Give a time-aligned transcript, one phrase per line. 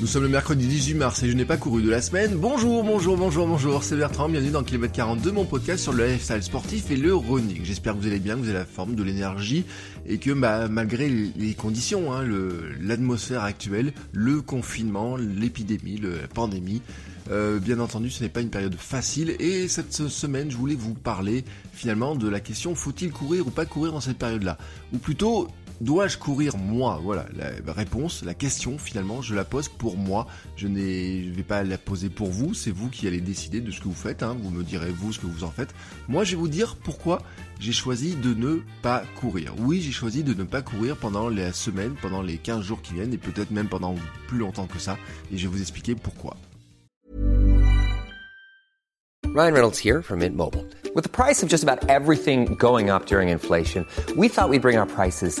[0.00, 2.36] Nous sommes le mercredi 18 mars et je n'ai pas couru de la semaine.
[2.36, 6.40] Bonjour, bonjour, bonjour, bonjour, c'est Bertrand, bienvenue dans Kilomètre 42, mon podcast sur le lifestyle
[6.44, 7.64] sportif et le running.
[7.64, 9.64] J'espère que vous allez bien, que vous avez la forme, de l'énergie
[10.06, 12.24] et que bah, malgré les conditions, hein,
[12.80, 16.80] l'atmosphère actuelle, le confinement, l'épidémie, la pandémie,
[17.32, 20.94] euh, bien entendu, ce n'est pas une période facile et cette semaine, je voulais vous
[20.94, 24.58] parler finalement de la question faut-il courir ou pas courir dans cette période-là?
[24.92, 25.48] Ou plutôt,
[25.80, 26.98] Dois-je courir moi?
[27.02, 30.26] Voilà, la réponse, la question finalement, je la pose pour moi.
[30.56, 33.78] Je ne vais pas la poser pour vous, c'est vous qui allez décider de ce
[33.78, 34.24] que vous faites.
[34.24, 34.36] Hein.
[34.42, 35.72] Vous me direz vous ce que vous en faites.
[36.08, 37.22] Moi, je vais vous dire pourquoi
[37.60, 39.54] j'ai choisi de ne pas courir.
[39.58, 42.94] Oui, j'ai choisi de ne pas courir pendant la semaine, pendant les 15 jours qui
[42.94, 43.94] viennent et peut-être même pendant
[44.26, 44.98] plus longtemps que ça.
[45.32, 46.36] Et je vais vous expliquer pourquoi.
[49.34, 50.34] Ryan Reynolds here from Mint.
[50.94, 53.86] With the price of just about everything going up during inflation,
[54.16, 55.40] we thought we'd bring our prices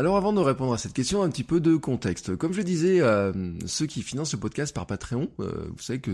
[0.00, 2.34] Alors avant de répondre à cette question, un petit peu de contexte.
[2.34, 3.34] Comme je disais, euh,
[3.66, 6.10] ceux qui financent le podcast par Patreon, euh, vous savez que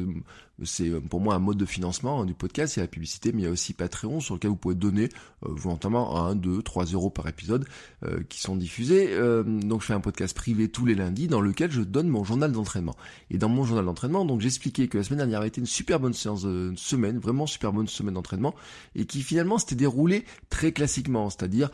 [0.64, 2.88] c'est euh, pour moi un mode de financement hein, du podcast, il y a la
[2.88, 5.08] publicité, mais il y a aussi Patreon sur lequel vous pouvez donner
[5.44, 7.66] euh, volontairement 1, 2, 3 euros par épisode
[8.04, 9.08] euh, qui sont diffusés.
[9.10, 12.24] Euh, donc je fais un podcast privé tous les lundis dans lequel je donne mon
[12.24, 12.96] journal d'entraînement.
[13.30, 16.00] Et dans mon journal d'entraînement, donc j'expliquais que la semaine dernière avait été une super
[16.00, 18.54] bonne séance semaine, vraiment super bonne semaine d'entraînement,
[18.94, 21.70] et qui finalement s'était déroulé très classiquement, c'est-à-dire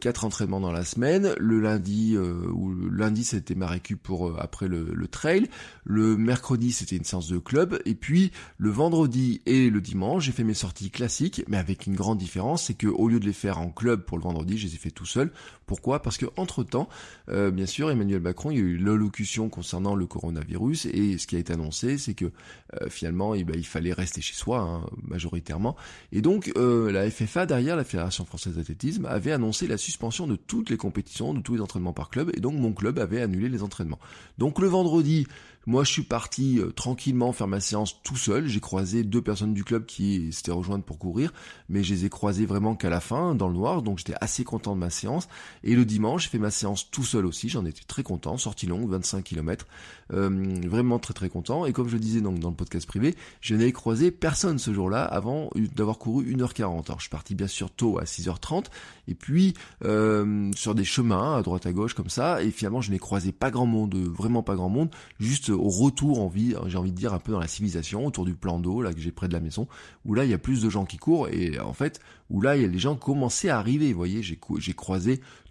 [0.00, 4.68] quatre entraînements dans la semaine, le lundi ou le lundi c'était ma récup pour après
[4.68, 5.48] le, le trail,
[5.84, 8.21] le mercredi c'était une séance de club, et puis
[8.58, 12.64] le vendredi et le dimanche, j'ai fait mes sorties classiques, mais avec une grande différence,
[12.64, 14.78] c'est que au lieu de les faire en club pour le vendredi, je les ai
[14.78, 15.32] fait tout seul.
[15.72, 16.02] Pourquoi?
[16.02, 16.86] Parce que entre temps,
[17.30, 21.26] euh, bien sûr, Emmanuel Macron, il y a eu l'allocution concernant le coronavirus et ce
[21.26, 24.60] qui a été annoncé, c'est que euh, finalement, eh ben, il fallait rester chez soi
[24.60, 25.74] hein, majoritairement.
[26.12, 30.36] Et donc, euh, la FFA derrière la Fédération française d'athlétisme avait annoncé la suspension de
[30.36, 33.48] toutes les compétitions, de tous les entraînements par club, et donc mon club avait annulé
[33.48, 33.98] les entraînements.
[34.36, 35.26] Donc le vendredi,
[35.66, 38.48] moi, je suis parti euh, tranquillement faire ma séance tout seul.
[38.48, 41.32] J'ai croisé deux personnes du club qui s'étaient rejointes pour courir,
[41.68, 44.42] mais je les ai croisées vraiment qu'à la fin, dans le noir, donc j'étais assez
[44.42, 45.28] content de ma séance.
[45.64, 48.66] Et le dimanche, j'ai fait ma séance tout seul aussi, j'en étais très content, sortie
[48.66, 49.66] longue, 25 km,
[50.12, 51.66] euh, vraiment très très content.
[51.66, 54.72] Et comme je le disais donc dans le podcast privé, je n'avais croisé personne ce
[54.72, 56.86] jour-là avant d'avoir couru 1h40.
[56.86, 58.66] Alors je suis parti bien sûr tôt à 6h30,
[59.08, 62.90] et puis euh, sur des chemins à droite à gauche comme ça, et finalement je
[62.90, 64.90] n'ai croisé pas grand monde, vraiment pas grand monde,
[65.20, 68.34] juste au retour, envie, j'ai envie de dire, un peu dans la civilisation, autour du
[68.34, 69.68] plan d'eau, là, que j'ai près de la maison,
[70.04, 72.56] où là, il y a plus de gens qui courent, et en fait, où là,
[72.56, 74.72] il y a les gens commençaient à arriver, vous voyez, j'ai, j'ai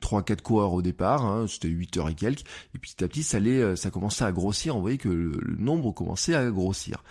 [0.01, 2.43] croisé 3-4 coureurs au départ, hein, c'était 8 heures et quelques,
[2.75, 5.55] et petit à petit, ça allait, euh, ça commençait à grossir, on voyait que le,
[5.57, 7.03] nombre commençait à grossir.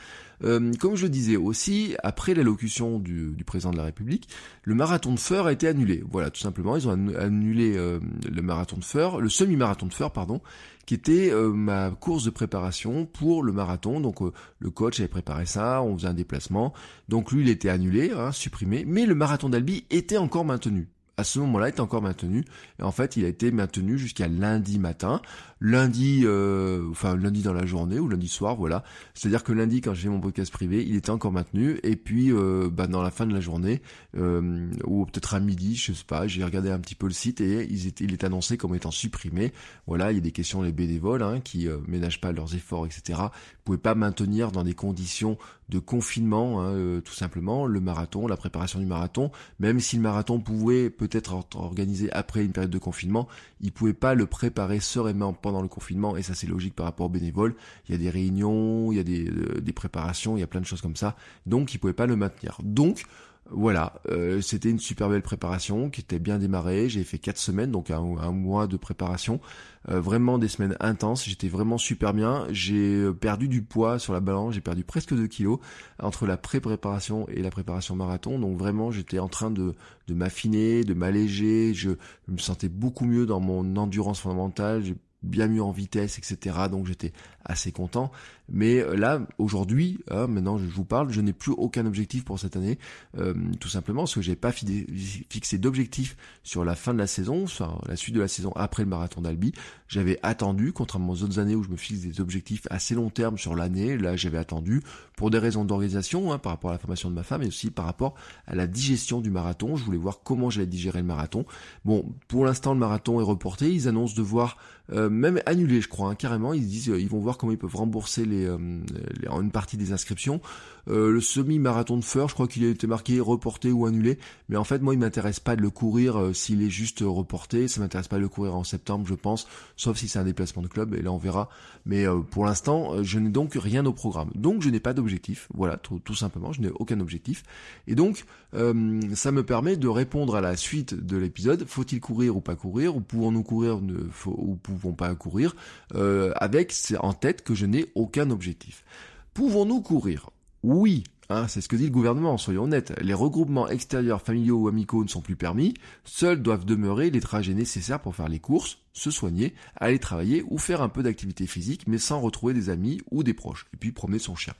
[0.42, 4.28] Euh, comme je le disais aussi, après l'allocution du, du, président de la République,
[4.62, 6.02] le marathon de Feur a été annulé.
[6.10, 10.12] Voilà, tout simplement, ils ont annulé euh, le marathon de Feur, le semi-marathon de Feur,
[10.12, 10.40] pardon,
[10.86, 14.00] qui était ma course de préparation pour le marathon.
[14.00, 14.18] Donc
[14.58, 16.72] le coach avait préparé ça, on faisait un déplacement.
[17.08, 20.88] Donc lui, il était annulé, hein, supprimé, mais le marathon d'Albi était encore maintenu
[21.20, 22.44] à ce moment-là, était encore maintenu.
[22.78, 25.20] Et en fait, il a été maintenu jusqu'à lundi matin.
[25.60, 28.82] Lundi, euh, enfin lundi dans la journée ou lundi soir, voilà.
[29.12, 31.78] C'est-à-dire que lundi, quand j'ai mon podcast privé, il était encore maintenu.
[31.82, 33.82] Et puis, euh, bah, dans la fin de la journée,
[34.16, 37.40] euh, ou peut-être à midi, je sais pas, j'ai regardé un petit peu le site
[37.40, 39.52] et il est, il est annoncé comme étant supprimé.
[39.86, 42.86] Voilà, il y a des questions les bénévoles hein, qui euh, ménagent pas leurs efforts,
[42.86, 43.18] etc.
[43.20, 45.36] Vous pouvez pas maintenir dans des conditions
[45.70, 49.30] de confinement, hein, euh, tout simplement, le marathon, la préparation du marathon.
[49.58, 53.28] Même si le marathon pouvait peut-être être organisé après une période de confinement,
[53.60, 57.06] ils pouvaient pas le préparer sereinement pendant le confinement, et ça c'est logique par rapport
[57.06, 57.54] aux bénévoles.
[57.88, 60.46] Il y a des réunions, il y a des, euh, des préparations, il y a
[60.46, 61.16] plein de choses comme ça,
[61.46, 62.58] donc ils pouvaient pas le maintenir.
[62.62, 63.04] Donc
[63.52, 66.88] voilà, euh, c'était une super belle préparation qui était bien démarrée.
[66.88, 69.40] J'ai fait quatre semaines, donc un, mois de préparation.
[69.88, 71.28] Euh, vraiment des semaines intenses.
[71.28, 72.46] J'étais vraiment super bien.
[72.50, 74.54] J'ai euh, perdu du poids sur la balance.
[74.54, 75.58] J'ai perdu presque 2 kilos
[76.00, 78.38] entre la pré-préparation et la préparation marathon.
[78.38, 79.74] Donc vraiment, j'étais en train de,
[80.06, 81.74] de m'affiner, de m'alléger.
[81.74, 81.90] Je,
[82.28, 84.84] me sentais beaucoup mieux dans mon endurance fondamentale
[85.22, 86.56] bien mieux en vitesse, etc.
[86.70, 87.12] Donc j'étais
[87.44, 88.10] assez content.
[88.52, 92.38] Mais euh, là, aujourd'hui, hein, maintenant je vous parle, je n'ai plus aucun objectif pour
[92.38, 92.78] cette année,
[93.16, 97.46] euh, tout simplement parce que j'ai pas fixé d'objectif sur la fin de la saison,
[97.46, 99.52] sur la suite de la saison après le marathon d'Albi.
[99.88, 103.38] J'avais attendu, contrairement aux autres années où je me fixe des objectifs assez long terme
[103.38, 104.82] sur l'année, là j'avais attendu
[105.16, 107.70] pour des raisons d'organisation, hein, par rapport à la formation de ma femme, et aussi
[107.70, 108.14] par rapport
[108.46, 109.76] à la digestion du marathon.
[109.76, 111.44] Je voulais voir comment j'allais digérer le marathon.
[111.84, 114.56] Bon, pour l'instant le marathon est reporté, ils annoncent de voir
[114.92, 116.52] euh, même annulé, je crois, hein, carrément.
[116.52, 120.40] Ils disent, ils vont voir comment ils peuvent rembourser les, euh, une partie des inscriptions.
[120.88, 124.18] Euh, le semi-marathon de Feur, je crois qu'il a été marqué reporté ou annulé.
[124.48, 127.68] Mais en fait, moi, il m'intéresse pas de le courir euh, s'il est juste reporté.
[127.68, 129.46] Ça m'intéresse pas de le courir en septembre, je pense,
[129.76, 130.94] sauf si c'est un déplacement de club.
[130.94, 131.48] Et là, on verra.
[131.86, 134.30] Mais pour l'instant, je n'ai donc rien au programme.
[134.34, 135.48] Donc, je n'ai pas d'objectif.
[135.54, 137.42] Voilà, tout, simplement, je n'ai aucun objectif.
[137.86, 141.64] Et donc, ça me permet de répondre à la suite de l'épisode.
[141.66, 142.96] Faut-il courir ou pas courir?
[142.96, 143.80] Ou pouvons-nous courir?
[144.26, 145.56] Ou pouvons pas courir?
[145.94, 148.84] Avec en tête que je n'ai aucun objectif.
[149.32, 150.30] Pouvons-nous courir?
[150.62, 152.92] Oui, hein, c'est ce que dit le gouvernement, soyons honnêtes.
[153.00, 155.72] Les regroupements extérieurs, familiaux ou amicaux ne sont plus permis.
[156.04, 160.58] Seuls doivent demeurer les trajets nécessaires pour faire les courses, se soigner, aller travailler ou
[160.58, 163.66] faire un peu d'activité physique, mais sans retrouver des amis ou des proches.
[163.72, 164.54] Et puis promener son chien.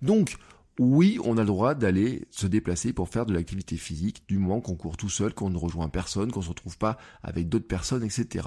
[0.00, 0.36] Donc,
[0.78, 4.62] oui, on a le droit d'aller se déplacer pour faire de l'activité physique, du moment
[4.62, 7.66] qu'on court tout seul, qu'on ne rejoint personne, qu'on ne se retrouve pas avec d'autres
[7.66, 8.46] personnes, etc.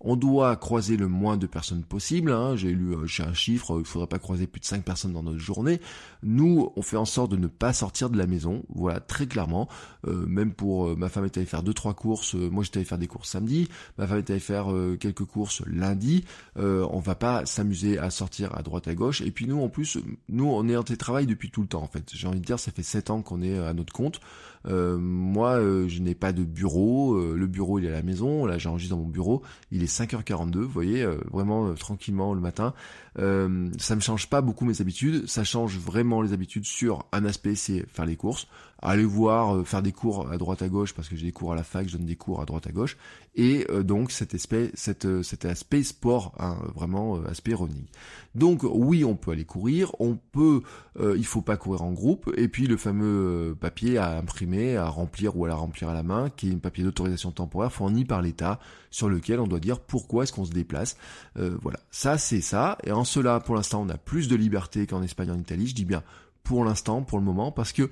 [0.00, 2.30] On doit croiser le moins de personnes possible.
[2.30, 2.54] Hein.
[2.54, 5.24] J'ai lu euh, un chiffre, il ne faudrait pas croiser plus de 5 personnes dans
[5.24, 5.80] notre journée.
[6.22, 9.68] Nous, on fait en sorte de ne pas sortir de la maison, voilà, très clairement.
[10.06, 12.86] Euh, même pour euh, ma femme est allée faire deux trois courses, moi j'étais allé
[12.86, 13.68] faire des courses samedi,
[13.98, 14.66] ma femme est allée faire
[15.00, 16.24] quelques courses lundi.
[16.56, 19.22] on va pas s'amuser à sortir à droite à gauche.
[19.22, 19.98] Et puis nous, en plus,
[20.28, 22.10] nous on est en télétravail depuis tout temps en fait.
[22.12, 24.20] J'ai envie de dire, ça fait 7 ans qu'on est à notre compte.
[24.66, 27.14] Euh, moi, euh, je n'ai pas de bureau.
[27.14, 28.46] Euh, le bureau, il est à la maison.
[28.46, 29.42] Là, j'enregistre dans mon bureau.
[29.70, 32.74] Il est 5h42, vous voyez, vraiment tranquillement le matin.
[33.16, 35.26] ça me change pas beaucoup mes habitudes.
[35.26, 38.46] Ça change vraiment les habitudes sur un aspect, c'est faire les courses
[38.82, 41.56] aller voir faire des cours à droite à gauche parce que j'ai des cours à
[41.56, 42.98] la fac, je donne des cours à droite à gauche
[43.34, 47.86] et donc cet aspect cette, cet aspect sport hein, vraiment aspect running.
[48.34, 50.60] Donc oui, on peut aller courir, on peut
[51.00, 55.36] il faut pas courir en groupe et puis le fameux papier à imprimer à remplir
[55.36, 58.22] ou à la remplir à la main, qui est un papier d'autorisation temporaire fourni par
[58.22, 58.60] l'État,
[58.90, 60.96] sur lequel on doit dire pourquoi est-ce qu'on se déplace.
[61.36, 62.78] Euh, voilà, ça c'est ça.
[62.84, 65.66] Et en cela, pour l'instant, on a plus de liberté qu'en Espagne, en Italie.
[65.66, 66.02] Je dis bien
[66.42, 67.90] pour l'instant, pour le moment, parce que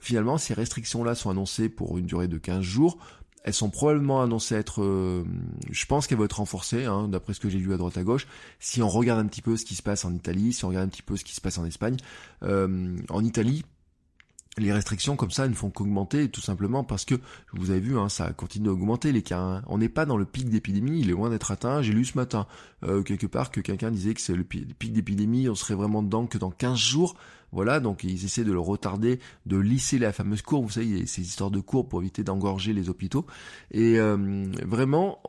[0.00, 2.98] finalement, ces restrictions-là sont annoncées pour une durée de 15 jours.
[3.44, 5.24] Elles sont probablement annoncées être, euh,
[5.70, 8.04] je pense qu'elles vont être renforcées, hein, d'après ce que j'ai lu à droite à
[8.04, 8.28] gauche.
[8.60, 10.86] Si on regarde un petit peu ce qui se passe en Italie, si on regarde
[10.86, 11.96] un petit peu ce qui se passe en Espagne,
[12.44, 13.64] euh, en Italie,
[14.58, 17.14] les restrictions comme ça ne font qu'augmenter tout simplement parce que
[17.54, 19.40] vous avez vu hein, ça continue d'augmenter les cas.
[19.40, 19.62] Hein.
[19.66, 21.80] On n'est pas dans le pic d'épidémie, il est loin d'être atteint.
[21.80, 22.46] J'ai lu ce matin
[22.84, 26.26] euh, quelque part que quelqu'un disait que c'est le pic d'épidémie, on serait vraiment dedans
[26.26, 27.16] que dans 15 jours.
[27.52, 31.20] Voilà, donc ils essaient de le retarder, de lisser la fameuse courbe, vous savez, ces
[31.20, 33.26] histoires de courbe pour éviter d'engorger les hôpitaux.
[33.72, 35.20] Et euh, vraiment,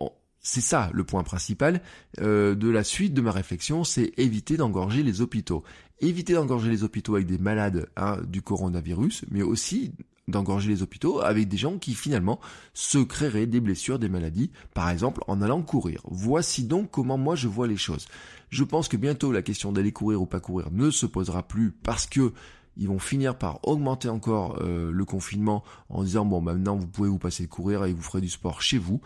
[0.44, 1.82] c'est ça le point principal
[2.20, 5.64] euh, de la suite de ma réflexion, c'est éviter d'engorger les hôpitaux.
[6.04, 9.94] Éviter d'engorger les hôpitaux avec des malades hein, du coronavirus, mais aussi
[10.28, 12.42] d'engorger les hôpitaux avec des gens qui finalement
[12.74, 16.02] se créeraient des blessures, des maladies, par exemple en allant courir.
[16.06, 18.08] Voici donc comment moi je vois les choses.
[18.50, 21.72] Je pense que bientôt la question d'aller courir ou pas courir ne se posera plus
[21.72, 22.34] parce que
[22.76, 27.08] ils vont finir par augmenter encore euh, le confinement en disant bon maintenant vous pouvez
[27.08, 29.00] vous passer courir et vous ferez du sport chez vous.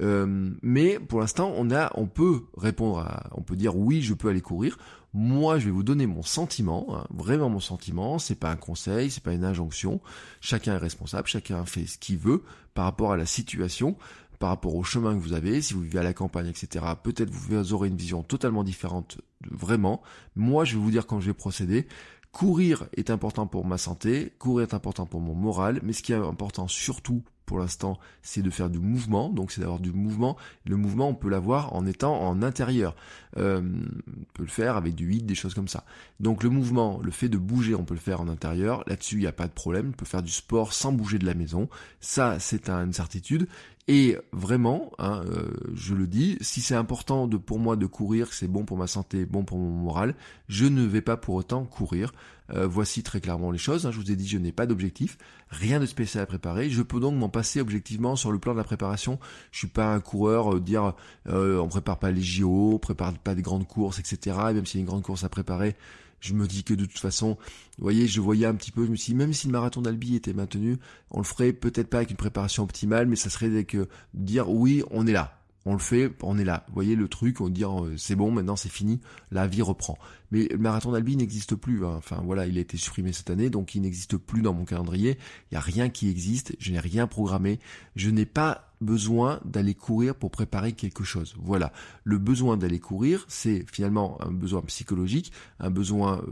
[0.00, 4.14] Euh, mais pour l'instant on a on peut répondre à on peut dire oui je
[4.14, 4.78] peux aller courir.
[5.14, 8.18] Moi je vais vous donner mon sentiment, hein, vraiment mon sentiment.
[8.18, 10.00] C'est pas un conseil, c'est pas une injonction.
[10.40, 12.42] Chacun est responsable, chacun fait ce qu'il veut
[12.74, 13.96] par rapport à la situation
[14.38, 16.84] par rapport au chemin que vous avez, si vous vivez à la campagne, etc.
[17.02, 19.18] Peut-être vous aurez une vision totalement différente,
[19.50, 20.02] vraiment.
[20.36, 21.86] Moi, je vais vous dire quand je vais procéder.
[22.32, 26.12] Courir est important pour ma santé, courir est important pour mon moral, mais ce qui
[26.12, 30.36] est important surtout pour l'instant, c'est de faire du mouvement, donc c'est d'avoir du mouvement.
[30.64, 32.96] Le mouvement, on peut l'avoir en étant en intérieur.
[33.36, 35.84] Euh, on peut le faire avec du vide, des choses comme ça.
[36.20, 38.84] Donc le mouvement, le fait de bouger, on peut le faire en intérieur.
[38.86, 39.90] Là-dessus, il n'y a pas de problème.
[39.90, 41.68] On peut faire du sport sans bouger de la maison.
[42.00, 43.46] Ça, c'est une certitude.
[43.86, 48.32] Et vraiment, hein, euh, je le dis, si c'est important de, pour moi de courir,
[48.32, 50.14] c'est bon pour ma santé, bon pour mon moral,
[50.48, 52.14] je ne vais pas pour autant courir.
[52.50, 53.86] Euh, voici très clairement les choses.
[53.86, 53.90] Hein.
[53.90, 55.16] Je vous ai dit, je n'ai pas d'objectif,
[55.48, 56.68] rien de spécial à préparer.
[56.68, 59.18] Je peux donc m'en passer objectivement sur le plan de la préparation.
[59.50, 60.94] Je suis pas un coureur, euh, dire
[61.26, 64.36] on prépare pas les JO, on prépare pas des grandes courses, etc.
[64.50, 65.74] Et même s'il y a une grande course à préparer,
[66.20, 67.36] je me dis que de toute façon,
[67.78, 69.82] vous voyez, je voyais un petit peu, je me suis dit, même si le marathon
[69.82, 70.78] d'Albi était maintenu,
[71.10, 73.76] on le ferait peut-être pas avec une préparation optimale, mais ça serait avec
[74.14, 75.43] dire oui, on est là.
[75.66, 76.64] On le fait, on est là.
[76.68, 79.98] Vous voyez le truc, on dit euh, c'est bon, maintenant c'est fini, la vie reprend.
[80.30, 81.84] Mais le marathon d'Albi n'existe plus.
[81.86, 81.94] Hein.
[81.96, 85.16] Enfin voilà, il a été supprimé cette année, donc il n'existe plus dans mon calendrier.
[85.50, 87.60] Il n'y a rien qui existe, je n'ai rien programmé.
[87.96, 91.34] Je n'ai pas besoin d'aller courir pour préparer quelque chose.
[91.38, 91.72] Voilà.
[92.02, 96.26] Le besoin d'aller courir, c'est finalement un besoin psychologique, un besoin euh,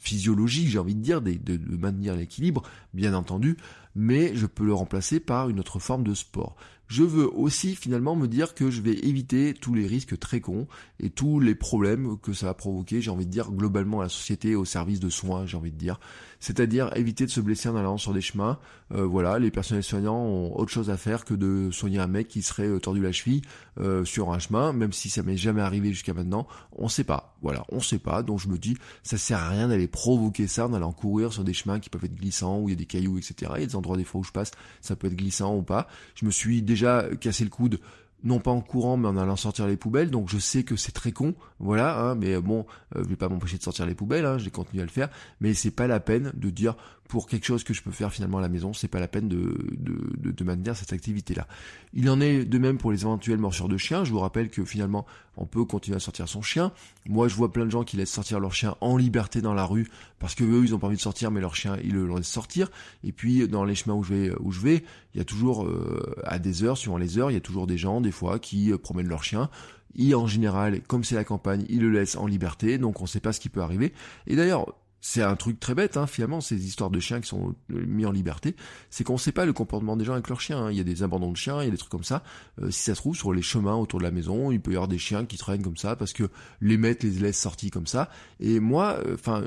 [0.00, 2.62] physiologique, j'ai envie de dire, de maintenir l'équilibre,
[2.94, 3.56] bien entendu,
[3.96, 6.54] mais je peux le remplacer par une autre forme de sport
[6.88, 10.66] je veux aussi finalement me dire que je vais éviter tous les risques très cons
[11.00, 14.08] et tous les problèmes que ça va provoquer, j'ai envie de dire, globalement à la
[14.08, 16.00] société, au service de soins, j'ai envie de dire.
[16.40, 18.58] C'est-à-dire éviter de se blesser en allant sur des chemins.
[18.94, 22.28] Euh, voilà, les personnels soignants ont autre chose à faire que de soigner un mec
[22.28, 23.42] qui serait euh, tordu la cheville
[23.80, 26.46] euh, sur un chemin, même si ça m'est jamais arrivé jusqu'à maintenant.
[26.72, 27.36] On sait pas.
[27.42, 28.22] Voilà, on sait pas.
[28.22, 31.44] Donc je me dis, ça sert à rien d'aller provoquer ça en allant courir sur
[31.44, 33.52] des chemins qui peuvent être glissants, où il y a des cailloux, etc.
[33.56, 35.62] Il y a des endroits des fois où je passe, ça peut être glissant ou
[35.62, 35.88] pas.
[36.14, 36.77] Je me suis déjà
[37.20, 37.80] cassé le coude
[38.24, 40.10] non pas en courant mais en allant sortir les poubelles.
[40.10, 42.66] Donc je sais que c'est très con voilà hein, mais bon
[42.96, 45.08] euh, je pas m'empêcher de sortir les poubelles hein, j'ai continué à le faire.
[45.40, 46.76] Mais c'est pas la peine de dire
[47.08, 49.28] pour quelque chose que je peux faire finalement à la maison, c'est pas la peine
[49.28, 51.48] de, de, maintenir cette activité-là.
[51.94, 54.04] Il en est de même pour les éventuelles morsures de chiens.
[54.04, 56.70] Je vous rappelle que finalement, on peut continuer à sortir son chien.
[57.08, 59.64] Moi, je vois plein de gens qui laissent sortir leur chien en liberté dans la
[59.64, 59.88] rue
[60.18, 62.28] parce que eux, ils ont pas envie de sortir, mais leur chien, ils le laissent
[62.28, 62.70] sortir.
[63.04, 64.84] Et puis, dans les chemins où je vais, où je vais,
[65.14, 67.66] il y a toujours, euh, à des heures, suivant les heures, il y a toujours
[67.66, 69.48] des gens, des fois, qui euh, promènent leur chien.
[69.96, 73.20] Et en général, comme c'est la campagne, ils le laissent en liberté, donc on sait
[73.20, 73.94] pas ce qui peut arriver.
[74.26, 77.54] Et d'ailleurs, c'est un truc très bête, hein, finalement, ces histoires de chiens qui sont
[77.72, 78.56] euh, mis en liberté,
[78.90, 80.66] c'est qu'on ne sait pas le comportement des gens avec leurs chiens.
[80.66, 80.70] Hein.
[80.72, 82.22] Il y a des abandons de chiens, il y a des trucs comme ça.
[82.60, 84.74] Euh, si ça se trouve, sur les chemins autour de la maison, il peut y
[84.74, 86.24] avoir des chiens qui traînent comme ça parce que
[86.60, 88.10] les maîtres les laissent sortis comme ça.
[88.40, 89.44] Et moi, euh, enfin,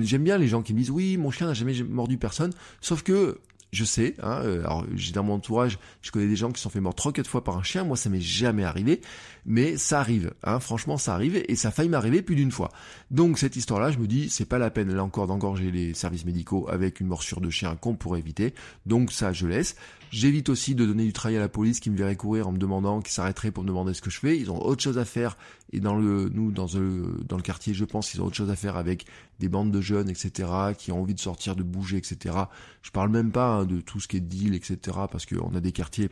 [0.00, 3.02] j'aime bien les gens qui me disent oui, mon chien n'a jamais mordu personne, sauf
[3.02, 3.38] que
[3.74, 6.80] je sais, hein, alors j'ai dans mon entourage, je connais des gens qui sont fait
[6.96, 9.00] trois quatre fois par un chien, moi ça m'est jamais arrivé,
[9.44, 12.70] mais ça arrive, hein, franchement ça arrive, et ça a failli m'arriver plus d'une fois.
[13.10, 16.24] Donc cette histoire-là, je me dis, c'est pas la peine là encore d'engorger les services
[16.24, 18.54] médicaux avec une morsure de chien qu'on pourrait éviter,
[18.86, 19.76] donc ça je laisse.
[20.14, 22.58] J'évite aussi de donner du travail à la police qui me verrait courir en me
[22.58, 24.38] demandant, qui s'arrêterait pour me demander ce que je fais.
[24.38, 25.36] Ils ont autre chose à faire.
[25.72, 28.48] Et dans le, nous, dans le, dans le quartier, je pense qu'ils ont autre chose
[28.48, 29.06] à faire avec
[29.40, 32.36] des bandes de jeunes, etc., qui ont envie de sortir, de bouger, etc.
[32.82, 34.78] Je parle même pas hein, de tout ce qui est deal, etc.,
[35.10, 36.10] parce qu'on a des quartiers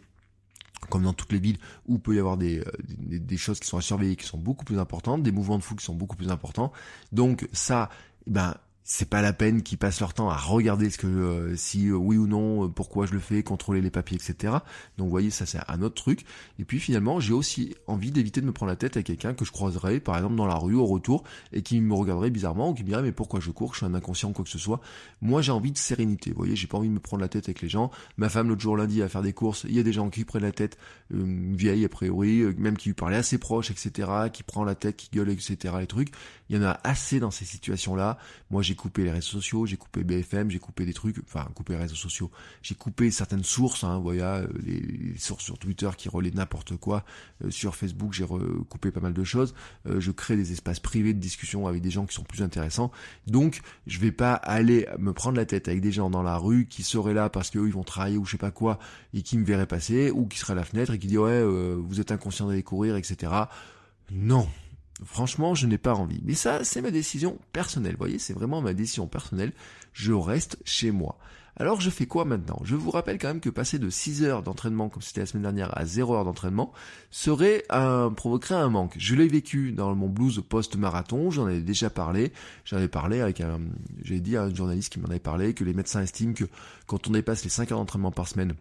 [0.91, 2.61] comme dans toutes les villes, où peut y avoir des,
[2.99, 5.79] des, choses qui sont à surveiller, qui sont beaucoup plus importantes, des mouvements de foule
[5.79, 6.73] qui sont beaucoup plus importants.
[7.13, 7.89] Donc ça,
[8.27, 11.57] eh ben, c'est pas la peine qu'ils passent leur temps à regarder ce que euh,
[11.57, 14.55] si euh, oui ou non, euh, pourquoi je le fais, contrôler les papiers, etc.
[14.99, 16.25] Donc vous voyez, ça c'est un autre truc.
[16.59, 19.45] Et puis finalement, j'ai aussi envie d'éviter de me prendre la tête avec quelqu'un que
[19.45, 21.23] je croiserais, par exemple dans la rue au retour,
[21.53, 23.87] et qui me regarderait bizarrement ou qui me dirait mais pourquoi je cours, je suis
[23.87, 24.81] un inconscient ou quoi que ce soit.
[25.21, 26.31] Moi j'ai envie de sérénité.
[26.31, 27.91] Vous voyez, j'ai pas envie de me prendre la tête avec les gens.
[28.17, 30.25] Ma femme l'autre jour lundi à faire des courses, il y a des gens qui
[30.25, 30.77] prennent la tête,
[31.13, 34.11] une vieille a priori, même qui lui parlait assez proche, etc.
[34.33, 35.75] Qui prend la tête, qui gueule, etc.
[35.79, 36.09] Les trucs.
[36.49, 38.19] Il y en a assez dans ces situations-là.
[38.51, 41.75] Moi j'ai coupé les réseaux sociaux, j'ai coupé BFM, j'ai coupé des trucs, enfin coupé
[41.75, 42.31] les réseaux sociaux,
[42.63, 47.05] j'ai coupé certaines sources, hein, euh, les, sources sur Twitter qui relaient n'importe quoi,
[47.45, 49.55] euh, sur Facebook j'ai recoupé pas mal de choses,
[49.87, 52.91] euh, je crée des espaces privés de discussion avec des gens qui sont plus intéressants,
[53.27, 56.67] donc je vais pas aller me prendre la tête avec des gens dans la rue
[56.67, 58.79] qui seraient là parce qu'eux ils vont travailler ou je sais pas quoi
[59.15, 61.43] et qui me verraient passer ou qui seraient à la fenêtre et qui disent ouais
[61.45, 63.33] vous êtes inconscient d'aller courir etc.
[64.11, 64.47] Non,
[65.05, 66.21] Franchement, je n'ai pas envie.
[66.25, 67.93] Mais ça, c'est ma décision personnelle.
[67.93, 69.53] Vous voyez, c'est vraiment ma décision personnelle.
[69.93, 71.19] Je reste chez moi.
[71.57, 72.59] Alors je fais quoi maintenant?
[72.65, 75.43] Je vous rappelle quand même que passer de 6 heures d'entraînement, comme c'était la semaine
[75.43, 76.73] dernière, à 0 heure d'entraînement,
[77.11, 78.95] serait un, provoquerait un manque.
[78.97, 82.33] Je l'ai vécu dans mon blues post-marathon, j'en ai déjà parlé.
[82.65, 83.61] J'en ai parlé avec un,
[84.03, 86.45] j'ai dit à un journaliste qui m'en avait parlé, que les médecins estiment que
[86.87, 88.55] quand on dépasse les 5 heures d'entraînement par semaine,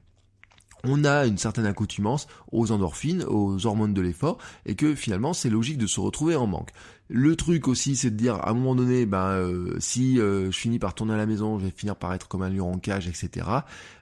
[0.83, 5.49] on a une certaine accoutumance aux endorphines, aux hormones de l'effort, et que finalement c'est
[5.49, 6.71] logique de se retrouver en manque.
[7.13, 10.57] Le truc aussi, c'est de dire à un moment donné, ben euh, si euh, je
[10.57, 12.77] finis par tourner à la maison, je vais finir par être comme un lion en
[12.77, 13.47] cage, etc.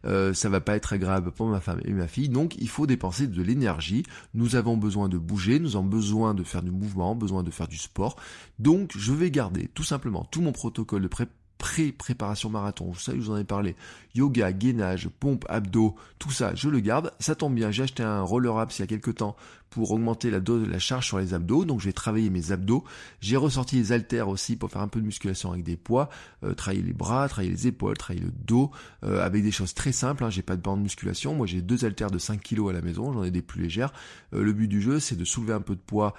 [0.05, 2.85] Euh, ça va pas être agréable pour ma femme et ma fille, donc il faut
[2.85, 4.03] dépenser de l'énergie.
[4.35, 7.67] Nous avons besoin de bouger, nous avons besoin de faire du mouvement, besoin de faire
[7.67, 8.15] du sport.
[8.59, 13.19] Donc je vais garder tout simplement tout mon protocole de préparation pré-préparation marathon, ça je
[13.19, 13.75] vous en ai parlé,
[14.15, 17.13] yoga, gainage, pompe, abdos, tout ça, je le garde.
[17.19, 19.35] Ça tombe bien, j'ai acheté un roller abs il y a quelques temps
[19.69, 21.65] pour augmenter la dose de la charge sur les abdos.
[21.65, 22.83] Donc je vais travailler mes abdos.
[23.21, 26.09] J'ai ressorti les haltères aussi pour faire un peu de musculation avec des poids,
[26.43, 28.71] euh, travailler les bras, travailler les épaules, travailler le dos,
[29.03, 30.23] euh, avec des choses très simples.
[30.23, 30.29] Hein.
[30.29, 31.33] J'ai pas de bande de musculation.
[31.35, 33.93] Moi j'ai deux haltères de 5 kg à la maison, j'en ai des plus légères.
[34.33, 36.13] Euh, le but du jeu c'est de soulever un peu de poids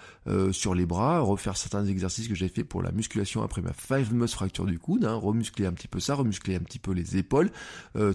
[0.53, 4.33] sur les bras, refaire certains exercices que j'ai fait pour la musculation après ma fameuse
[4.33, 5.15] fracture du coude, hein.
[5.15, 7.51] remuscler un petit peu ça, remuscler un petit peu les épaules,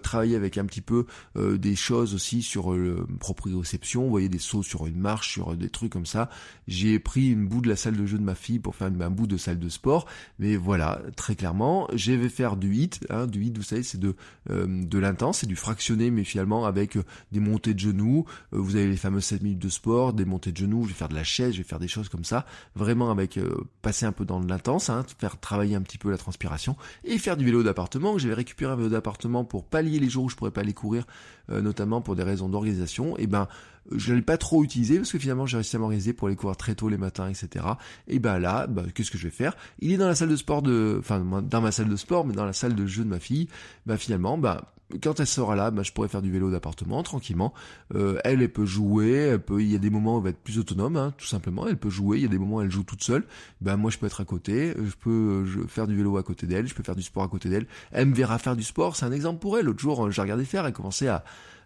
[0.02, 4.64] travailler avec un petit peu des choses aussi sur le proprioception, vous voyez des sauts
[4.64, 6.30] sur une marche, sur des trucs comme ça.
[6.68, 9.10] J'ai pris une bout de la salle de jeu de ma fille pour faire un
[9.10, 10.06] bout de salle de sport.
[10.40, 13.06] Mais voilà, très clairement, je vais faire du hit.
[13.10, 14.16] Hein, du hit, vous savez, c'est de
[14.52, 18.26] euh, de l'intense, c'est du fractionné, mais finalement avec euh, des montées de genoux.
[18.54, 20.84] Euh, vous avez les fameuses 7 minutes de sport, des montées de genoux.
[20.84, 22.46] Je vais faire de la chaise, je vais faire des choses comme ça.
[22.76, 23.40] Vraiment avec
[23.82, 27.38] passer un peu dans l'intense, hein, faire travailler un petit peu la transpiration et faire
[27.38, 28.18] du vélo d'appartement.
[28.18, 30.74] Je vais récupérer un vélo d'appartement pour pallier les jours où je pourrais pas aller
[30.74, 31.06] courir,
[31.50, 33.18] notamment pour des raisons d'organisation.
[33.18, 33.48] Et ben
[33.92, 36.58] je l'ai pas trop utilisé parce que finalement j'ai réussi à m'organiser pour aller courir
[36.58, 37.66] très tôt les matins, etc.
[38.08, 39.56] Et ben là, bah, qu'est-ce que je vais faire?
[39.80, 42.34] Il est dans la salle de sport de, enfin dans ma salle de sport, mais
[42.34, 43.48] dans la salle de jeu de ma fille.
[43.86, 47.54] Bah finalement, bah quand elle sera là, bah, je pourrais faire du vélo d'appartement tranquillement.
[47.96, 50.30] Euh, elle, elle peut jouer, elle peut, il y a des moments où elle va
[50.30, 51.68] être plus autonome, hein, tout simplement.
[51.68, 53.24] Elle peut jouer, il y a des moments où elle joue toute seule.
[53.62, 56.68] Ben moi, je peux être à côté, je peux faire du vélo à côté d'elle,
[56.68, 57.66] je peux faire du sport à côté d'elle.
[57.92, 59.66] Elle me verra faire du sport, c'est un exemple pour elle.
[59.66, 61.24] L'autre jour, j'ai regardé faire, elle commençait à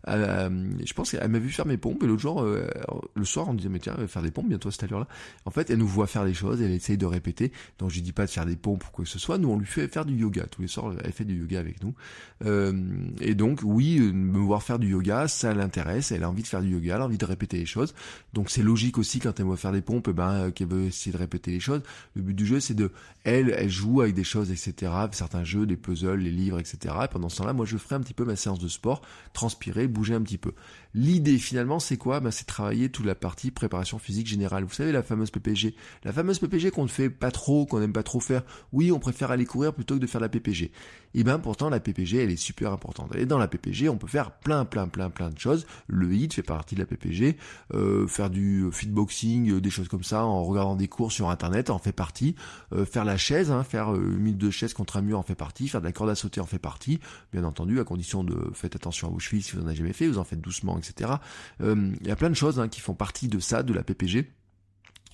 [0.07, 0.49] euh,
[0.83, 2.67] je pense qu'elle m'a vu faire mes pompes et l'autre jour, euh,
[3.15, 5.07] le soir, on disait mais tiens, va faire des pompes bientôt à cette allure-là.
[5.45, 7.51] En fait, elle nous voit faire des choses, elle essaye de répéter.
[7.77, 9.37] Donc je dis pas de faire des pompes ou quoi que ce soit.
[9.37, 10.93] Nous, on lui fait faire du yoga tous les soirs.
[11.03, 11.93] Elle fait du yoga avec nous.
[12.45, 12.73] Euh,
[13.19, 16.11] et donc oui, me voir faire du yoga, ça l'intéresse.
[16.11, 17.93] Elle a envie de faire du yoga, elle a envie de répéter les choses.
[18.33, 21.11] Donc c'est logique aussi quand elle voit faire des pompes, eh ben qu'elle veut essayer
[21.11, 21.81] de répéter les choses.
[22.15, 22.91] Le but du jeu, c'est de
[23.23, 24.91] elle, elle joue avec des choses, etc.
[25.11, 26.95] Certains jeux, des puzzles, les livres, etc.
[27.03, 29.01] Et pendant ce temps-là, moi, je ferai un petit peu ma séance de sport,
[29.33, 30.53] transpirer, bouger un petit peu.
[30.93, 32.19] L'idée finalement, c'est quoi?
[32.19, 34.63] Ben, C'est travailler toute la partie préparation physique générale.
[34.63, 35.75] Vous savez, la fameuse PPG.
[36.03, 38.43] La fameuse PPG qu'on ne fait pas trop, qu'on n'aime pas trop faire.
[38.71, 40.71] Oui, on préfère aller courir plutôt que de faire la PPG.
[41.15, 43.15] Et eh ben pourtant, la PPG, elle est super importante.
[43.15, 45.65] Et dans la PPG, on peut faire plein, plein, plein, plein de choses.
[45.87, 47.35] Le HIT fait partie de la PPG.
[47.73, 51.71] Euh, faire du fitboxing, euh, des choses comme ça, en regardant des cours sur Internet,
[51.71, 52.35] en fait partie.
[52.73, 55.33] Euh, faire la chaise, hein, faire une minute de chaise contre un mur en fait
[55.33, 55.67] partie.
[55.67, 56.99] Faire de la corde à sauter en fait partie.
[57.33, 59.93] Bien entendu, à condition de faites attention à vos chevilles si vous en avez jamais
[59.93, 61.13] fait, vous en faites doucement, etc.
[61.59, 64.29] Il y a plein de choses hein, qui font partie de ça, de la PPG.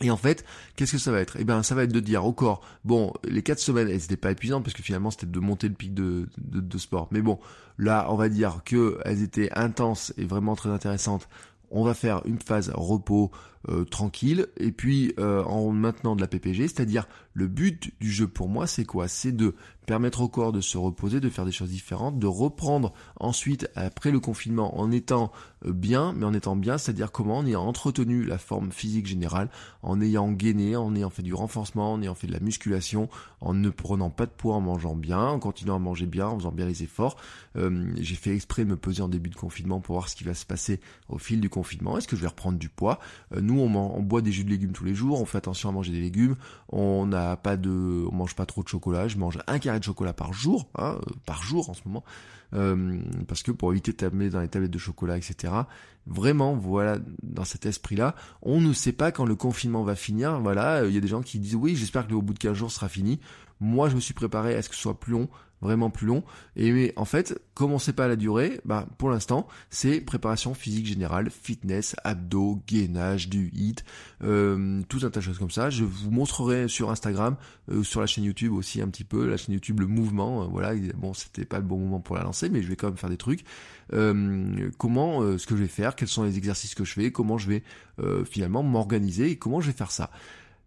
[0.01, 0.43] Et en fait,
[0.75, 1.37] qu'est-ce que ça va être?
[1.39, 4.17] Eh bien, ça va être de dire au corps, bon, les quatre semaines, elles n'étaient
[4.17, 7.07] pas épuisantes parce que finalement c'était de monter le pic de, de, sport.
[7.11, 7.39] Mais bon,
[7.77, 11.29] là, on va dire que elles étaient intenses et vraiment très intéressantes.
[11.71, 13.31] On va faire une phase repos
[13.69, 18.27] euh, tranquille et puis euh, en maintenant de la PPG, c'est-à-dire le but du jeu
[18.27, 19.07] pour moi, c'est quoi?
[19.07, 19.55] C'est de
[19.87, 24.11] permettre au corps de se reposer, de faire des choses différentes, de reprendre ensuite après
[24.11, 25.31] le confinement en étant
[25.65, 27.39] euh, bien, mais en étant bien, c'est-à-dire comment?
[27.39, 29.49] En ayant entretenu la forme physique générale,
[29.81, 33.09] en ayant gainé, en ayant fait du renforcement, en ayant fait de la musculation,
[33.41, 36.37] en ne prenant pas de poids, en mangeant bien, en continuant à manger bien, en
[36.37, 37.17] faisant bien les efforts.
[37.55, 40.33] J'ai fait exprès de me peser en début de confinement pour voir ce qui va
[40.33, 41.97] se passer au fil du confinement.
[41.97, 42.99] Est-ce que je vais reprendre du poids?
[43.39, 45.91] Nous, on, boit des jus de légumes tous les jours, on fait attention à manger
[45.91, 46.35] des légumes,
[46.69, 49.07] on n'a pas mange pas trop de chocolat.
[49.07, 52.03] Je mange un carré de chocolat par jour, hein, euh, par jour en ce moment,
[52.53, 55.53] euh, parce que pour éviter de t'amener dans les tablettes de chocolat, etc.
[56.07, 60.39] Vraiment, voilà, dans cet esprit-là, on ne sait pas quand le confinement va finir.
[60.39, 62.53] Voilà, il y a des gens qui disent oui, j'espère que au bout de 15
[62.53, 63.19] jours sera fini.
[63.59, 65.29] Moi, je me suis préparé à ce que ce soit plus long
[65.61, 66.23] vraiment plus long.
[66.55, 70.53] Et mais en fait, comme on sait pas la durée, bah pour l'instant, c'est préparation
[70.53, 73.83] physique générale, fitness, abdos, gainage, du hit,
[74.23, 75.69] euh, tout un tas de choses comme ça.
[75.69, 77.35] Je vous montrerai sur Instagram,
[77.71, 80.43] euh, sur la chaîne YouTube aussi un petit peu, la chaîne YouTube le mouvement.
[80.43, 82.87] Euh, voilà, bon, c'était pas le bon moment pour la lancer, mais je vais quand
[82.87, 83.43] même faire des trucs.
[83.93, 87.11] Euh, comment, euh, ce que je vais faire, quels sont les exercices que je fais,
[87.11, 87.63] comment je vais
[88.25, 90.11] finalement m'organiser et comment je vais faire ça.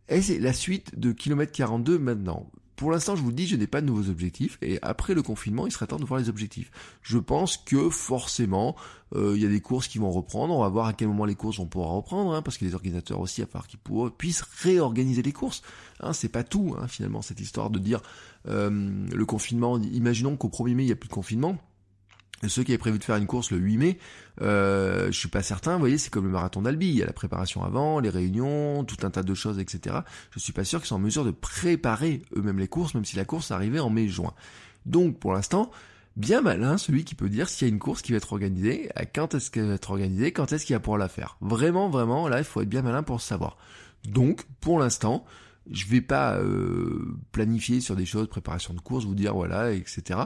[0.09, 2.51] Et c'est la suite de kilomètre 42 maintenant.
[2.79, 5.67] Pour l'instant, je vous dis, je n'ai pas de nouveaux objectifs et après le confinement,
[5.67, 6.71] il serait temps de voir les objectifs.
[7.03, 8.77] Je pense que forcément,
[9.17, 10.55] euh, il y a des courses qui vont reprendre.
[10.55, 12.77] On va voir à quel moment les courses vont pouvoir reprendre, hein, parce que les
[12.77, 13.81] organisateurs aussi, à part qu'ils
[14.17, 15.63] puissent réorganiser les courses.
[15.99, 18.01] Hein, c'est pas tout, hein, finalement, cette histoire de dire
[18.47, 18.71] euh,
[19.13, 19.77] le confinement.
[19.79, 21.59] Imaginons qu'au 1er mai, il n'y a plus de confinement
[22.47, 23.99] ceux qui avaient prévu de faire une course le 8 mai,
[24.43, 27.07] euh, je suis pas certain, vous voyez, c'est comme le marathon d'Albi, il y a
[27.07, 29.97] la préparation avant, les réunions, tout un tas de choses, etc.
[30.31, 33.17] Je suis pas sûr qu'ils soient en mesure de préparer eux-mêmes les courses, même si
[33.17, 34.35] la course arrivait en mai-juin.
[34.87, 35.71] Donc, pour l'instant,
[36.17, 38.89] bien malin celui qui peut dire s'il y a une course qui va être organisée,
[39.15, 41.39] quand est-ce qu'elle va être organisée, quand est-ce qu'il va pouvoir la faire.
[41.41, 43.57] Vraiment, vraiment, là, il faut être bien malin pour savoir.
[44.05, 45.25] Donc, pour l'instant,
[45.71, 50.21] je vais pas euh, planifier sur des choses, préparation de course, vous dire voilà, etc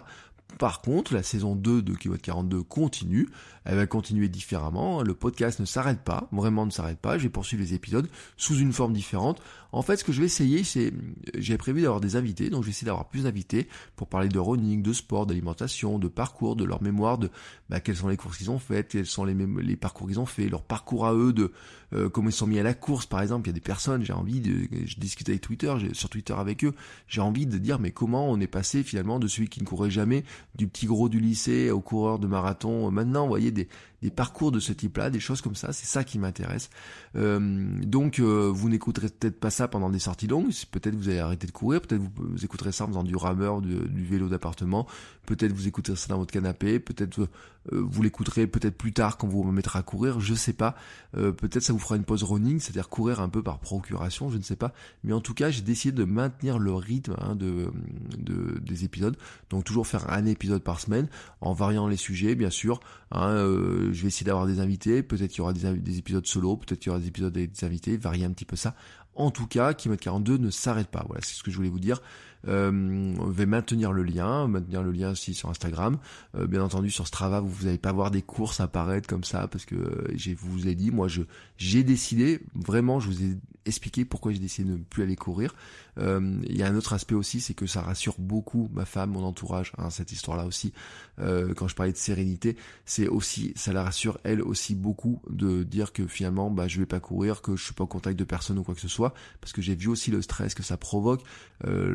[0.59, 3.29] Par contre, la saison 2 de Kiwatt 42 continue.
[3.65, 5.03] Elle va continuer différemment.
[5.03, 7.19] Le podcast ne s'arrête pas, vraiment ne s'arrête pas.
[7.19, 9.41] Je vais poursuivre les épisodes sous une forme différente.
[9.73, 10.93] En fait, ce que je vais essayer, c'est,
[11.37, 14.39] j'ai prévu d'avoir des invités, donc je vais essayer d'avoir plus d'invités pour parler de
[14.39, 17.31] running, de sport, d'alimentation, de parcours, de leur mémoire, de
[17.71, 20.27] bah, quelles sont les courses qu'ils ont faites, quels sont les, les parcours qu'ils ont
[20.27, 21.53] fait, leur parcours à eux, de
[21.95, 23.49] euh, comment ils sont mis à la course, par exemple.
[23.49, 26.65] Il y a des personnes, j'ai envie de, je discute avec Twitter, sur Twitter avec
[26.65, 26.75] eux,
[27.09, 29.91] j'ai envie de dire, mais comment on est passé finalement de celui qui ne courait
[29.91, 30.25] jamais,
[30.55, 32.91] du petit gros du lycée au coureur de marathon.
[32.91, 33.69] Maintenant, vous voyez des,
[34.03, 36.71] des parcours de ce type-là, des choses comme ça, c'est ça qui m'intéresse.
[37.15, 37.39] Euh,
[37.83, 41.47] donc euh, vous n'écouterez peut-être pas ça pendant des sorties longues, peut-être vous allez arrêter
[41.47, 44.87] de courir, peut-être vous, écouterez ça en faisant du rameur, du, vélo d'appartement,
[45.25, 47.29] peut-être vous écouterez ça dans votre canapé, peut-être euh,
[47.71, 50.75] vous l'écouterez peut-être plus tard quand vous vous mettrez à courir, je sais pas.
[51.13, 54.43] peut-être ça vous fera une pause running, c'est-à-dire courir un peu par procuration, je ne
[54.43, 54.73] sais pas.
[55.05, 57.71] Mais en tout cas, j'ai décidé de maintenir le rythme hein, de,
[58.19, 59.17] de, des épisodes,
[59.49, 61.07] donc toujours faire un épisode par semaine,
[61.41, 62.81] en variant les sujets, bien sûr.
[63.13, 66.57] Hein, je vais essayer d'avoir des invités, peut-être qu'il y aura des, des épisodes solo,
[66.57, 68.75] peut-être qu'il y aura des épisodes avec des invités, varier un petit peu ça.
[69.15, 71.05] En tout cas, Kimot 42 ne s'arrête pas.
[71.07, 72.01] Voilà, c'est ce que je voulais vous dire.
[72.49, 75.99] Euh, on va maintenir le lien, maintenir le lien aussi sur Instagram.
[76.35, 79.65] Euh, bien entendu, sur Strava, vous n'allez pas voir des courses apparaître comme ça parce
[79.65, 81.09] que euh, je vous ai dit, moi,
[81.57, 85.55] j'ai décidé vraiment, je vous ai expliqué pourquoi j'ai décidé de ne plus aller courir.
[85.99, 89.11] Euh, il y a un autre aspect aussi, c'est que ça rassure beaucoup ma femme,
[89.11, 90.73] mon entourage, hein, cette histoire-là aussi.
[91.21, 95.63] Euh, quand je parlais de sérénité, c'est aussi, ça la rassure elle aussi beaucoup de
[95.63, 98.25] dire que finalement, bah, je vais pas courir, que je suis pas en contact de
[98.25, 100.77] personne ou quoi que ce soit, parce que j'ai vu aussi le stress que ça
[100.77, 101.23] provoque.
[101.67, 101.93] Euh,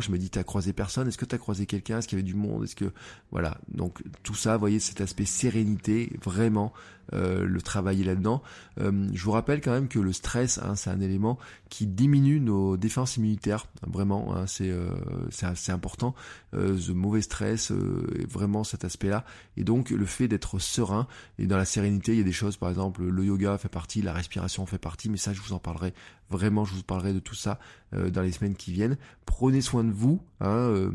[0.00, 2.28] je me dis, t'as croisé personne Est-ce que t'as croisé quelqu'un Est-ce qu'il y avait
[2.28, 2.92] du monde Est-ce que
[3.30, 6.72] voilà, donc tout ça, vous voyez, cet aspect sérénité, vraiment.
[7.14, 8.42] Euh, le travailler là-dedans.
[8.80, 11.38] Euh, je vous rappelle quand même que le stress, hein, c'est un élément
[11.70, 13.66] qui diminue nos défenses immunitaires.
[13.86, 14.90] Vraiment, hein, c'est euh,
[15.30, 16.14] c'est important.
[16.52, 19.24] le mauvais stress, vraiment cet aspect-là.
[19.56, 21.06] Et donc le fait d'être serein
[21.38, 24.02] et dans la sérénité, il y a des choses, par exemple, le yoga fait partie,
[24.02, 25.94] la respiration fait partie, mais ça, je vous en parlerai
[26.30, 27.58] Vraiment, je vous parlerai de tout ça
[27.92, 28.98] dans les semaines qui viennent.
[29.24, 30.90] Prenez soin de vous, hein,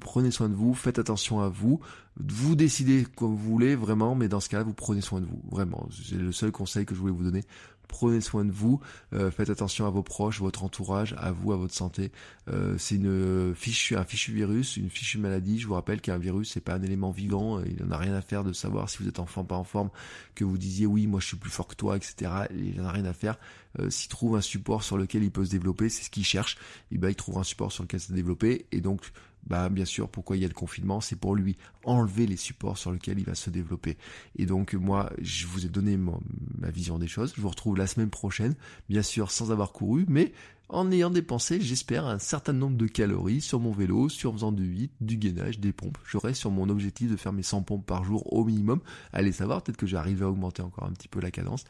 [0.00, 1.80] prenez soin de vous, faites attention à vous.
[2.18, 5.40] Vous décidez comme vous voulez, vraiment, mais dans ce cas-là, vous prenez soin de vous,
[5.50, 5.88] vraiment.
[6.04, 7.44] C'est le seul conseil que je voulais vous donner.
[7.90, 8.80] Prenez soin de vous,
[9.12, 12.12] euh, faites attention à vos proches, votre entourage, à vous, à votre santé.
[12.48, 15.58] Euh, c'est une un fichu virus, une fichue maladie.
[15.58, 17.60] Je vous rappelle qu'un virus, c'est pas un élément vivant.
[17.64, 19.64] Il n'en a rien à faire de savoir si vous êtes en forme, pas en
[19.64, 19.90] forme,
[20.36, 22.30] que vous disiez oui, moi je suis plus fort que toi, etc.
[22.54, 23.36] Il n'en a rien à faire.
[23.78, 26.58] Euh, s'il trouve un support sur lequel il peut se développer, c'est ce qu'il cherche.
[26.92, 28.66] Et ben il trouve un support sur lequel se développer.
[28.70, 29.10] Et donc
[29.46, 32.78] bah bien sûr, pourquoi il y a le confinement, c'est pour lui enlever les supports
[32.78, 33.96] sur lesquels il va se développer.
[34.36, 37.32] Et donc moi, je vous ai donné ma vision des choses.
[37.36, 38.54] Je vous retrouve la semaine prochaine,
[38.88, 40.32] bien sûr sans avoir couru, mais
[40.72, 44.64] en ayant dépensé, j'espère, un certain nombre de calories sur mon vélo, sur faisant du
[44.64, 45.98] 8, du gainage, des pompes.
[46.08, 48.80] J'aurai sur mon objectif de faire mes 100 pompes par jour au minimum.
[49.12, 51.64] Allez savoir, peut-être que j'arrive à augmenter encore un petit peu la cadence.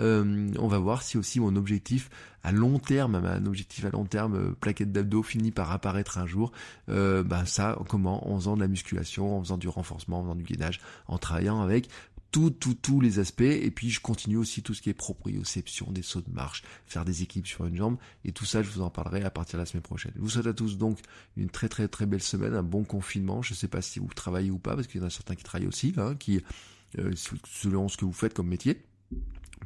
[0.00, 2.08] Euh, on va voir si aussi mon objectif
[2.42, 6.26] à long terme, un objectif à long terme, euh, plaquette d'abdos finit par apparaître un
[6.26, 6.52] jour.
[6.88, 10.34] Euh, bah ça, comment En faisant de la musculation, en faisant du renforcement, en faisant
[10.34, 11.88] du gainage, en travaillant avec
[12.30, 13.40] tout, tout, tous les aspects.
[13.40, 17.04] Et puis je continue aussi tout ce qui est proprioception, des sauts de marche, faire
[17.04, 17.96] des équipes sur une jambe.
[18.24, 20.12] Et tout ça, je vous en parlerai à partir de la semaine prochaine.
[20.16, 20.98] Je vous souhaite à tous donc
[21.36, 23.42] une très très très belle semaine, un bon confinement.
[23.42, 25.34] Je ne sais pas si vous travaillez ou pas, parce qu'il y en a certains
[25.34, 26.42] qui travaillent aussi, hein, qui
[26.98, 27.12] euh,
[27.46, 28.85] selon ce que vous faites comme métier.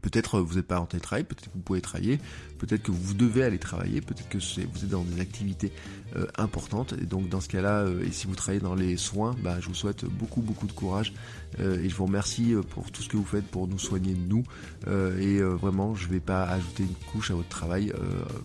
[0.02, 2.18] Peut-être euh, vous n'êtes pas en télétravail, peut-être que vous pouvez travailler,
[2.58, 5.72] peut-être que vous devez aller travailler, peut-être que vous êtes dans des activités
[6.16, 6.94] euh, importantes.
[7.00, 9.68] Et donc dans ce cas-là, euh, et si vous travaillez dans les soins, bah, je
[9.68, 11.12] vous souhaite beaucoup beaucoup de courage
[11.58, 14.44] et je vous remercie pour tout ce que vous faites pour nous soigner nous.
[14.86, 17.92] et vraiment, je ne vais pas ajouter une couche à votre travail.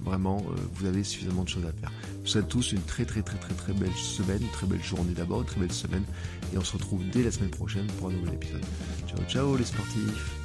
[0.03, 1.91] vraiment, vous avez suffisamment de choses à faire.
[2.01, 4.83] Je vous souhaite tous une très très très très très belle semaine, une très belle
[4.83, 6.03] journée d'abord, une très belle semaine.
[6.51, 8.65] Et on se retrouve dès la semaine prochaine pour un nouvel épisode.
[9.07, 10.44] Ciao ciao les sportifs